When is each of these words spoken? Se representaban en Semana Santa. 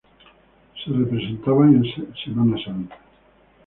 Se 0.83 0.89
representaban 0.91 1.75
en 1.85 2.11
Semana 2.25 2.57
Santa. 2.65 2.97